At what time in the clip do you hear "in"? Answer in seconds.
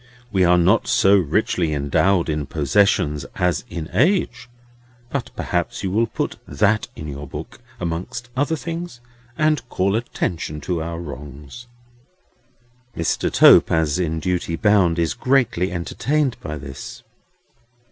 2.27-2.47, 3.69-3.87, 6.95-7.07, 13.99-14.19